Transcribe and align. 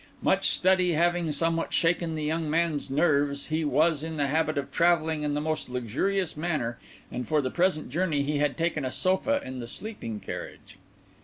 Much 0.23 0.49
study 0.49 0.93
having 0.93 1.31
somewhat 1.31 1.71
shaken 1.71 2.15
the 2.15 2.23
young 2.23 2.49
man's 2.49 2.89
nerves, 2.89 3.49
he 3.49 3.63
was 3.63 4.01
in 4.01 4.17
the 4.17 4.25
habit 4.25 4.57
of 4.57 4.71
travelling 4.71 5.21
in 5.21 5.35
the 5.35 5.39
most 5.39 5.69
luxurious 5.69 6.35
manner; 6.35 6.79
and 7.11 7.27
for 7.27 7.39
the 7.39 7.51
present 7.51 7.91
journey 7.91 8.23
he 8.23 8.39
had 8.39 8.57
taken 8.57 8.83
a 8.83 8.91
sofa 8.91 9.39
in 9.45 9.59
the 9.59 9.67
sleeping 9.67 10.19
carriage. 10.19 10.77